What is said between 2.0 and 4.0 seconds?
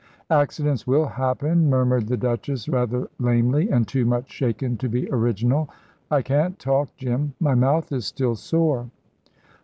the Duchess, rather lamely, and